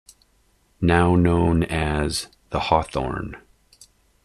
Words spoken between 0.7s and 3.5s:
Now known as "The Hawthorn".